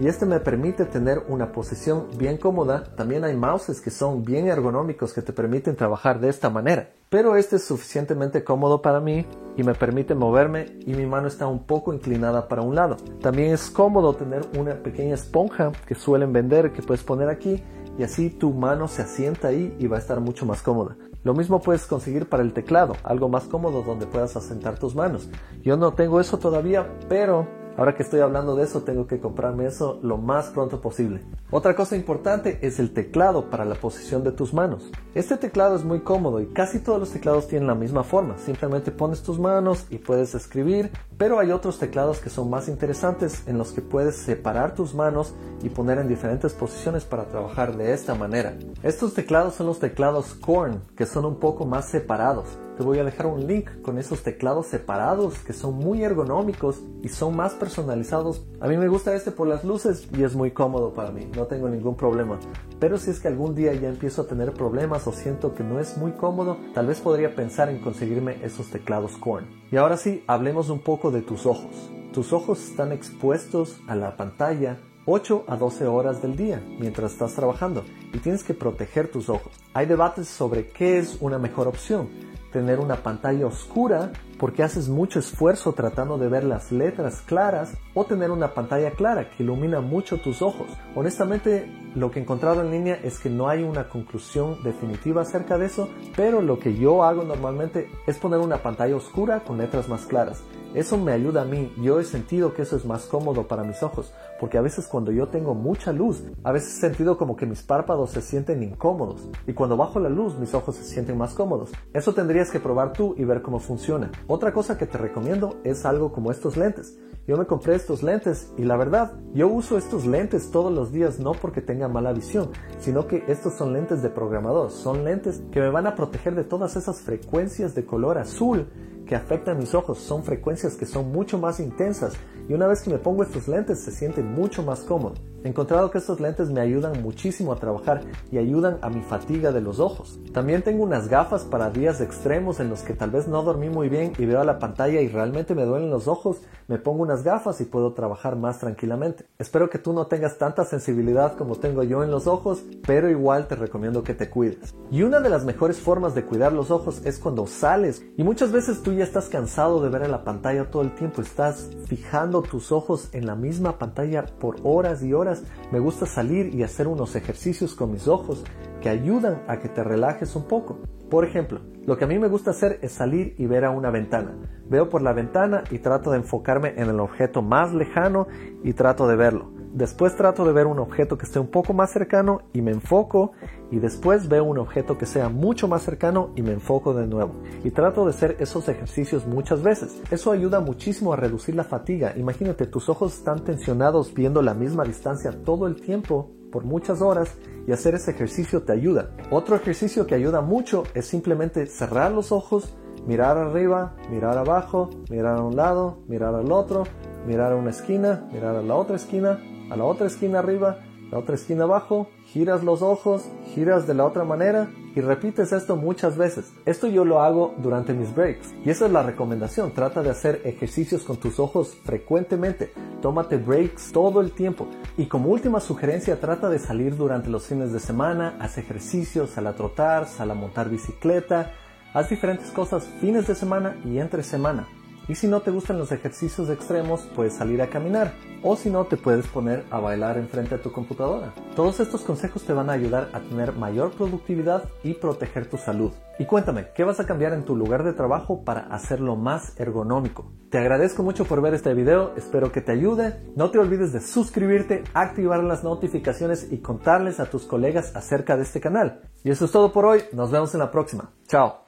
y 0.00 0.08
este 0.08 0.24
me 0.24 0.40
permite 0.40 0.86
tener 0.86 1.22
una 1.28 1.52
posición 1.52 2.06
bien 2.16 2.38
cómoda. 2.38 2.84
También 2.96 3.22
hay 3.22 3.36
mouses 3.36 3.82
que 3.82 3.90
son 3.90 4.24
bien 4.24 4.48
ergonómicos 4.48 5.12
que 5.12 5.20
te 5.20 5.34
permiten 5.34 5.76
trabajar 5.76 6.20
de 6.20 6.30
esta 6.30 6.48
manera. 6.48 6.88
Pero 7.10 7.36
este 7.36 7.56
es 7.56 7.64
suficientemente 7.64 8.42
cómodo 8.42 8.80
para 8.80 9.00
mí 9.00 9.26
y 9.58 9.62
me 9.62 9.74
permite 9.74 10.14
moverme 10.14 10.78
y 10.86 10.94
mi 10.94 11.04
mano 11.04 11.28
está 11.28 11.46
un 11.46 11.66
poco 11.66 11.92
inclinada 11.92 12.48
para 12.48 12.62
un 12.62 12.74
lado. 12.74 12.96
También 13.20 13.52
es 13.52 13.68
cómodo 13.68 14.14
tener 14.14 14.40
una 14.58 14.74
pequeña 14.82 15.14
esponja 15.14 15.70
que 15.86 15.94
suelen 15.94 16.32
vender 16.32 16.72
que 16.72 16.82
puedes 16.82 17.04
poner 17.04 17.28
aquí 17.28 17.62
y 17.98 18.02
así 18.02 18.30
tu 18.30 18.54
mano 18.54 18.88
se 18.88 19.02
asienta 19.02 19.48
ahí 19.48 19.76
y 19.78 19.86
va 19.86 19.96
a 19.96 20.00
estar 20.00 20.18
mucho 20.20 20.46
más 20.46 20.62
cómoda. 20.62 20.96
Lo 21.24 21.34
mismo 21.34 21.60
puedes 21.60 21.84
conseguir 21.84 22.26
para 22.26 22.42
el 22.42 22.54
teclado, 22.54 22.96
algo 23.02 23.28
más 23.28 23.44
cómodo 23.44 23.82
donde 23.82 24.06
puedas 24.06 24.34
asentar 24.36 24.78
tus 24.78 24.94
manos. 24.94 25.28
Yo 25.62 25.76
no 25.76 25.92
tengo 25.92 26.18
eso 26.18 26.38
todavía, 26.38 26.90
pero 27.10 27.59
Ahora 27.80 27.94
que 27.94 28.02
estoy 28.02 28.20
hablando 28.20 28.56
de 28.56 28.64
eso, 28.64 28.82
tengo 28.82 29.06
que 29.06 29.20
comprarme 29.20 29.64
eso 29.64 29.98
lo 30.02 30.18
más 30.18 30.48
pronto 30.48 30.82
posible. 30.82 31.22
Otra 31.50 31.74
cosa 31.74 31.96
importante 31.96 32.58
es 32.60 32.78
el 32.78 32.92
teclado 32.92 33.48
para 33.48 33.64
la 33.64 33.74
posición 33.74 34.22
de 34.22 34.32
tus 34.32 34.52
manos. 34.52 34.92
Este 35.14 35.38
teclado 35.38 35.76
es 35.76 35.82
muy 35.82 36.00
cómodo 36.00 36.42
y 36.42 36.48
casi 36.48 36.80
todos 36.80 37.00
los 37.00 37.10
teclados 37.10 37.48
tienen 37.48 37.68
la 37.68 37.74
misma 37.74 38.04
forma. 38.04 38.36
Simplemente 38.36 38.90
pones 38.90 39.22
tus 39.22 39.38
manos 39.38 39.86
y 39.88 39.96
puedes 39.96 40.34
escribir, 40.34 40.90
pero 41.16 41.38
hay 41.40 41.52
otros 41.52 41.78
teclados 41.78 42.20
que 42.20 42.28
son 42.28 42.50
más 42.50 42.68
interesantes 42.68 43.48
en 43.48 43.56
los 43.56 43.72
que 43.72 43.80
puedes 43.80 44.16
separar 44.16 44.74
tus 44.74 44.94
manos 44.94 45.32
y 45.62 45.70
poner 45.70 45.96
en 46.00 46.08
diferentes 46.08 46.52
posiciones 46.52 47.06
para 47.06 47.28
trabajar 47.28 47.78
de 47.78 47.94
esta 47.94 48.14
manera. 48.14 48.58
Estos 48.82 49.14
teclados 49.14 49.54
son 49.54 49.68
los 49.68 49.78
teclados 49.78 50.34
Korn, 50.34 50.82
que 50.96 51.06
son 51.06 51.24
un 51.24 51.36
poco 51.36 51.64
más 51.64 51.88
separados. 51.88 52.44
Te 52.80 52.86
voy 52.86 52.98
a 52.98 53.04
dejar 53.04 53.26
un 53.26 53.46
link 53.46 53.82
con 53.82 53.98
esos 53.98 54.22
teclados 54.22 54.68
separados 54.68 55.38
que 55.40 55.52
son 55.52 55.74
muy 55.74 56.02
ergonómicos 56.02 56.80
y 57.02 57.10
son 57.10 57.36
más 57.36 57.52
personalizados. 57.52 58.42
A 58.58 58.68
mí 58.68 58.78
me 58.78 58.88
gusta 58.88 59.14
este 59.14 59.32
por 59.32 59.48
las 59.48 59.64
luces 59.64 60.08
y 60.16 60.22
es 60.22 60.34
muy 60.34 60.52
cómodo 60.52 60.94
para 60.94 61.10
mí, 61.10 61.30
no 61.36 61.44
tengo 61.44 61.68
ningún 61.68 61.94
problema. 61.94 62.40
Pero 62.78 62.96
si 62.96 63.10
es 63.10 63.20
que 63.20 63.28
algún 63.28 63.54
día 63.54 63.74
ya 63.74 63.90
empiezo 63.90 64.22
a 64.22 64.26
tener 64.26 64.54
problemas 64.54 65.06
o 65.06 65.12
siento 65.12 65.54
que 65.54 65.62
no 65.62 65.78
es 65.78 65.98
muy 65.98 66.12
cómodo, 66.12 66.56
tal 66.72 66.86
vez 66.86 67.00
podría 67.00 67.36
pensar 67.36 67.68
en 67.68 67.82
conseguirme 67.82 68.42
esos 68.42 68.70
teclados 68.70 69.18
Korn. 69.18 69.44
Y 69.70 69.76
ahora 69.76 69.98
sí, 69.98 70.24
hablemos 70.26 70.70
un 70.70 70.80
poco 70.80 71.10
de 71.10 71.20
tus 71.20 71.44
ojos. 71.44 71.90
Tus 72.14 72.32
ojos 72.32 72.66
están 72.66 72.92
expuestos 72.92 73.78
a 73.88 73.94
la 73.94 74.16
pantalla 74.16 74.78
8 75.12 75.46
a 75.48 75.56
12 75.56 75.88
horas 75.88 76.22
del 76.22 76.36
día 76.36 76.62
mientras 76.78 77.10
estás 77.10 77.34
trabajando 77.34 77.84
y 78.12 78.18
tienes 78.18 78.44
que 78.44 78.54
proteger 78.54 79.10
tus 79.10 79.28
ojos. 79.28 79.52
Hay 79.74 79.86
debates 79.86 80.28
sobre 80.28 80.68
qué 80.68 80.98
es 80.98 81.18
una 81.20 81.36
mejor 81.36 81.66
opción 81.66 82.08
tener 82.52 82.78
una 82.78 82.96
pantalla 82.96 83.46
oscura 83.46 84.12
porque 84.38 84.62
haces 84.62 84.88
mucho 84.88 85.18
esfuerzo 85.18 85.72
tratando 85.72 86.16
de 86.16 86.28
ver 86.28 86.44
las 86.44 86.70
letras 86.70 87.22
claras 87.22 87.76
o 87.92 88.04
tener 88.04 88.30
una 88.30 88.54
pantalla 88.54 88.92
clara 88.92 89.30
que 89.30 89.42
ilumina 89.42 89.80
mucho 89.80 90.20
tus 90.20 90.42
ojos. 90.42 90.68
Honestamente, 90.94 91.66
lo 91.96 92.10
que 92.10 92.20
he 92.20 92.22
encontrado 92.22 92.62
en 92.62 92.70
línea 92.70 92.98
es 93.02 93.18
que 93.18 93.30
no 93.30 93.48
hay 93.48 93.64
una 93.64 93.88
conclusión 93.88 94.62
definitiva 94.62 95.22
acerca 95.22 95.58
de 95.58 95.66
eso, 95.66 95.88
pero 96.16 96.40
lo 96.40 96.60
que 96.60 96.74
yo 96.76 97.02
hago 97.02 97.24
normalmente 97.24 97.88
es 98.06 98.16
poner 98.18 98.38
una 98.38 98.62
pantalla 98.62 98.94
oscura 98.94 99.40
con 99.40 99.58
letras 99.58 99.88
más 99.88 100.06
claras. 100.06 100.42
Eso 100.72 100.96
me 100.96 101.10
ayuda 101.10 101.42
a 101.42 101.44
mí, 101.44 101.72
yo 101.82 101.98
he 101.98 102.04
sentido 102.04 102.54
que 102.54 102.62
eso 102.62 102.76
es 102.76 102.84
más 102.84 103.06
cómodo 103.06 103.48
para 103.48 103.64
mis 103.64 103.82
ojos, 103.82 104.12
porque 104.38 104.56
a 104.56 104.60
veces 104.60 104.86
cuando 104.86 105.10
yo 105.10 105.26
tengo 105.26 105.52
mucha 105.52 105.92
luz, 105.92 106.22
a 106.44 106.52
veces 106.52 106.78
he 106.78 106.80
sentido 106.80 107.18
como 107.18 107.34
que 107.34 107.44
mis 107.44 107.62
párpados 107.62 108.10
se 108.10 108.22
sienten 108.22 108.62
incómodos, 108.62 109.28
y 109.48 109.52
cuando 109.52 109.76
bajo 109.76 109.98
la 109.98 110.08
luz 110.08 110.38
mis 110.38 110.54
ojos 110.54 110.76
se 110.76 110.84
sienten 110.84 111.18
más 111.18 111.34
cómodos. 111.34 111.70
Eso 111.92 112.14
tendrías 112.14 112.52
que 112.52 112.60
probar 112.60 112.92
tú 112.92 113.16
y 113.18 113.24
ver 113.24 113.42
cómo 113.42 113.58
funciona. 113.58 114.12
Otra 114.28 114.52
cosa 114.52 114.78
que 114.78 114.86
te 114.86 114.96
recomiendo 114.96 115.56
es 115.64 115.84
algo 115.84 116.12
como 116.12 116.30
estos 116.30 116.56
lentes. 116.56 116.96
Yo 117.26 117.36
me 117.36 117.46
compré 117.46 117.74
estos 117.74 118.02
lentes 118.02 118.52
y 118.56 118.64
la 118.64 118.76
verdad, 118.76 119.12
yo 119.34 119.48
uso 119.48 119.76
estos 119.76 120.06
lentes 120.06 120.50
todos 120.50 120.72
los 120.72 120.90
días 120.92 121.18
no 121.18 121.32
porque 121.32 121.60
tenga 121.60 121.88
mala 121.88 122.12
visión, 122.12 122.50
sino 122.78 123.06
que 123.06 123.24
estos 123.28 123.54
son 123.54 123.72
lentes 123.72 124.02
de 124.02 124.10
programador, 124.10 124.70
son 124.70 125.04
lentes 125.04 125.42
que 125.52 125.60
me 125.60 125.70
van 125.70 125.86
a 125.86 125.94
proteger 125.94 126.34
de 126.34 126.44
todas 126.44 126.76
esas 126.76 127.00
frecuencias 127.02 127.74
de 127.74 127.84
color 127.84 128.18
azul 128.18 128.68
que 129.10 129.16
afectan 129.16 129.58
mis 129.58 129.74
ojos, 129.74 129.98
son 129.98 130.22
frecuencias 130.22 130.76
que 130.76 130.86
son 130.86 131.10
mucho 131.10 131.36
más 131.36 131.58
intensas 131.58 132.12
y 132.48 132.54
una 132.54 132.68
vez 132.68 132.80
que 132.80 132.90
me 132.90 132.98
pongo 132.98 133.24
estos 133.24 133.48
lentes 133.48 133.80
se 133.80 133.90
siente 133.90 134.22
mucho 134.22 134.62
más 134.62 134.82
cómodo. 134.82 135.14
He 135.42 135.48
encontrado 135.48 135.90
que 135.90 135.98
estos 135.98 136.20
lentes 136.20 136.50
me 136.50 136.60
ayudan 136.60 137.02
muchísimo 137.02 137.52
a 137.52 137.56
trabajar 137.56 138.02
y 138.30 138.38
ayudan 138.38 138.78
a 138.82 138.90
mi 138.90 139.00
fatiga 139.00 139.52
de 139.52 139.62
los 139.62 139.80
ojos. 139.80 140.18
También 140.34 140.62
tengo 140.62 140.84
unas 140.84 141.08
gafas 141.08 141.44
para 141.44 141.70
días 141.70 142.00
extremos 142.00 142.60
en 142.60 142.68
los 142.68 142.82
que 142.82 142.92
tal 142.92 143.10
vez 143.10 143.26
no 143.26 143.42
dormí 143.42 143.70
muy 143.70 143.88
bien 143.88 144.12
y 144.18 144.26
veo 144.26 144.40
a 144.40 144.44
la 144.44 144.58
pantalla 144.58 145.00
y 145.00 145.08
realmente 145.08 145.54
me 145.54 145.64
duelen 145.64 145.90
los 145.90 146.08
ojos, 146.08 146.42
me 146.68 146.78
pongo 146.78 147.02
unas 147.02 147.22
gafas 147.22 147.60
y 147.60 147.64
puedo 147.64 147.94
trabajar 147.94 148.36
más 148.36 148.58
tranquilamente. 148.58 149.24
Espero 149.38 149.70
que 149.70 149.78
tú 149.78 149.94
no 149.94 150.08
tengas 150.08 150.36
tanta 150.36 150.64
sensibilidad 150.64 151.36
como 151.36 151.56
tengo 151.56 151.84
yo 151.84 152.04
en 152.04 152.10
los 152.10 152.26
ojos, 152.26 152.62
pero 152.86 153.08
igual 153.08 153.46
te 153.46 153.56
recomiendo 153.56 154.02
que 154.02 154.14
te 154.14 154.28
cuides. 154.28 154.74
Y 154.90 155.02
una 155.02 155.20
de 155.20 155.30
las 155.30 155.44
mejores 155.46 155.78
formas 155.78 156.14
de 156.14 156.24
cuidar 156.24 156.52
los 156.52 156.70
ojos 156.70 157.00
es 157.06 157.18
cuando 157.18 157.46
sales 157.46 158.04
y 158.16 158.24
muchas 158.24 158.52
veces 158.52 158.82
tú 158.82 158.92
ya 159.00 159.04
estás 159.04 159.30
cansado 159.30 159.80
de 159.80 159.88
ver 159.88 160.02
en 160.02 160.10
la 160.10 160.24
pantalla 160.24 160.70
todo 160.70 160.82
el 160.82 160.94
tiempo, 160.94 161.22
estás 161.22 161.70
fijando 161.86 162.42
tus 162.42 162.70
ojos 162.70 163.08
en 163.14 163.24
la 163.24 163.34
misma 163.34 163.78
pantalla 163.78 164.26
por 164.26 164.56
horas 164.62 165.02
y 165.02 165.14
horas 165.14 165.42
me 165.72 165.78
gusta 165.78 166.04
salir 166.04 166.54
y 166.54 166.64
hacer 166.64 166.86
unos 166.86 167.16
ejercicios 167.16 167.74
con 167.74 167.92
mis 167.92 168.06
ojos 168.08 168.44
que 168.82 168.90
ayudan 168.90 169.42
a 169.48 169.58
que 169.58 169.70
te 169.70 169.82
relajes 169.82 170.36
un 170.36 170.46
poco. 170.46 170.80
Por 171.08 171.24
ejemplo, 171.24 171.62
lo 171.86 171.96
que 171.96 172.04
a 172.04 172.06
mí 172.06 172.18
me 172.18 172.28
gusta 172.28 172.50
hacer 172.50 172.78
es 172.82 172.92
salir 172.92 173.34
y 173.38 173.46
ver 173.46 173.64
a 173.64 173.70
una 173.70 173.90
ventana. 173.90 174.36
Veo 174.68 174.90
por 174.90 175.00
la 175.00 175.14
ventana 175.14 175.64
y 175.70 175.78
trato 175.78 176.10
de 176.10 176.18
enfocarme 176.18 176.74
en 176.76 176.90
el 176.90 177.00
objeto 177.00 177.40
más 177.40 177.72
lejano 177.72 178.26
y 178.62 178.74
trato 178.74 179.08
de 179.08 179.16
verlo. 179.16 179.59
Después 179.72 180.16
trato 180.16 180.44
de 180.44 180.52
ver 180.52 180.66
un 180.66 180.80
objeto 180.80 181.16
que 181.16 181.24
esté 181.24 181.38
un 181.38 181.46
poco 181.46 181.72
más 181.72 181.92
cercano 181.92 182.42
y 182.52 182.60
me 182.60 182.72
enfoco 182.72 183.32
y 183.70 183.78
después 183.78 184.28
veo 184.28 184.42
un 184.42 184.58
objeto 184.58 184.98
que 184.98 185.06
sea 185.06 185.28
mucho 185.28 185.68
más 185.68 185.82
cercano 185.82 186.30
y 186.34 186.42
me 186.42 186.52
enfoco 186.52 186.92
de 186.92 187.06
nuevo. 187.06 187.34
Y 187.62 187.70
trato 187.70 188.04
de 188.04 188.10
hacer 188.10 188.36
esos 188.40 188.68
ejercicios 188.68 189.28
muchas 189.28 189.62
veces. 189.62 190.02
Eso 190.10 190.32
ayuda 190.32 190.58
muchísimo 190.58 191.12
a 191.12 191.16
reducir 191.16 191.54
la 191.54 191.62
fatiga. 191.62 192.14
Imagínate, 192.16 192.66
tus 192.66 192.88
ojos 192.88 193.14
están 193.14 193.44
tensionados 193.44 194.12
viendo 194.12 194.42
la 194.42 194.54
misma 194.54 194.82
distancia 194.82 195.44
todo 195.44 195.68
el 195.68 195.80
tiempo 195.80 196.32
por 196.50 196.64
muchas 196.64 197.00
horas 197.00 197.36
y 197.68 197.70
hacer 197.70 197.94
ese 197.94 198.10
ejercicio 198.10 198.64
te 198.64 198.72
ayuda. 198.72 199.10
Otro 199.30 199.54
ejercicio 199.54 200.04
que 200.04 200.16
ayuda 200.16 200.40
mucho 200.40 200.82
es 200.94 201.06
simplemente 201.06 201.66
cerrar 201.66 202.10
los 202.10 202.32
ojos, 202.32 202.74
mirar 203.06 203.38
arriba, 203.38 203.94
mirar 204.10 204.36
abajo, 204.36 204.90
mirar 205.08 205.38
a 205.38 205.42
un 205.44 205.54
lado, 205.54 206.00
mirar 206.08 206.34
al 206.34 206.50
otro, 206.50 206.82
mirar 207.24 207.52
a 207.52 207.56
una 207.56 207.70
esquina, 207.70 208.28
mirar 208.32 208.56
a 208.56 208.62
la 208.62 208.74
otra 208.74 208.96
esquina 208.96 209.38
a 209.70 209.76
la 209.76 209.84
otra 209.84 210.08
esquina 210.08 210.40
arriba, 210.40 210.80
la 211.10 211.18
otra 211.18 211.34
esquina 211.34 211.64
abajo, 211.64 212.08
giras 212.26 212.62
los 212.62 212.82
ojos, 212.82 213.28
giras 213.52 213.86
de 213.86 213.94
la 213.94 214.04
otra 214.04 214.24
manera 214.24 214.70
y 214.94 215.00
repites 215.00 215.52
esto 215.52 215.76
muchas 215.76 216.16
veces. 216.16 216.52
Esto 216.66 216.86
yo 216.86 217.04
lo 217.04 217.20
hago 217.20 217.54
durante 217.58 217.94
mis 217.94 218.14
breaks 218.14 218.54
y 218.64 218.70
esa 218.70 218.86
es 218.86 218.92
la 218.92 219.02
recomendación. 219.02 219.72
Trata 219.72 220.02
de 220.02 220.10
hacer 220.10 220.40
ejercicios 220.44 221.02
con 221.02 221.16
tus 221.16 221.40
ojos 221.40 221.76
frecuentemente. 221.84 222.72
Tómate 223.02 223.38
breaks 223.38 223.90
todo 223.90 224.20
el 224.20 224.32
tiempo. 224.32 224.68
Y 224.96 225.06
como 225.06 225.30
última 225.30 225.58
sugerencia, 225.58 226.20
trata 226.20 226.48
de 226.48 226.60
salir 226.60 226.96
durante 226.96 227.28
los 227.28 227.46
fines 227.46 227.72
de 227.72 227.80
semana, 227.80 228.36
haz 228.38 228.58
ejercicios, 228.58 229.30
sal 229.30 229.48
a 229.48 229.54
trotar, 229.54 230.06
sal 230.06 230.30
a 230.30 230.34
montar 230.34 230.68
bicicleta, 230.68 231.52
haz 231.92 232.08
diferentes 232.08 232.50
cosas 232.50 232.84
fines 233.00 233.26
de 233.26 233.34
semana 233.34 233.76
y 233.84 233.98
entre 233.98 234.22
semana. 234.22 234.68
Y 235.10 235.16
si 235.16 235.26
no 235.26 235.40
te 235.40 235.50
gustan 235.50 235.76
los 235.76 235.90
ejercicios 235.90 236.48
extremos, 236.50 237.00
puedes 237.16 237.32
salir 237.32 237.60
a 237.62 237.68
caminar. 237.68 238.12
O 238.44 238.54
si 238.54 238.70
no, 238.70 238.84
te 238.84 238.96
puedes 238.96 239.26
poner 239.26 239.64
a 239.68 239.80
bailar 239.80 240.16
enfrente 240.18 240.56
de 240.56 240.62
tu 240.62 240.70
computadora. 240.70 241.34
Todos 241.56 241.80
estos 241.80 242.02
consejos 242.02 242.44
te 242.44 242.52
van 242.52 242.70
a 242.70 242.74
ayudar 242.74 243.08
a 243.12 243.18
tener 243.18 243.54
mayor 243.54 243.90
productividad 243.90 244.68
y 244.84 244.94
proteger 244.94 245.50
tu 245.50 245.56
salud. 245.58 245.90
Y 246.20 246.26
cuéntame, 246.26 246.68
¿qué 246.76 246.84
vas 246.84 247.00
a 247.00 247.06
cambiar 247.06 247.32
en 247.32 247.44
tu 247.44 247.56
lugar 247.56 247.82
de 247.82 247.92
trabajo 247.92 248.44
para 248.44 248.68
hacerlo 248.72 249.16
más 249.16 249.58
ergonómico? 249.58 250.30
Te 250.48 250.58
agradezco 250.58 251.02
mucho 251.02 251.24
por 251.24 251.42
ver 251.42 251.54
este 251.54 251.74
video, 251.74 252.14
espero 252.16 252.52
que 252.52 252.60
te 252.60 252.70
ayude. 252.70 253.32
No 253.34 253.50
te 253.50 253.58
olvides 253.58 253.92
de 253.92 254.00
suscribirte, 254.00 254.84
activar 254.94 255.42
las 255.42 255.64
notificaciones 255.64 256.52
y 256.52 256.58
contarles 256.58 257.18
a 257.18 257.26
tus 257.26 257.46
colegas 257.46 257.96
acerca 257.96 258.36
de 258.36 258.44
este 258.44 258.60
canal. 258.60 259.00
Y 259.24 259.30
eso 259.32 259.46
es 259.46 259.50
todo 259.50 259.72
por 259.72 259.86
hoy, 259.86 260.04
nos 260.12 260.30
vemos 260.30 260.54
en 260.54 260.60
la 260.60 260.70
próxima. 260.70 261.10
Chao. 261.26 261.64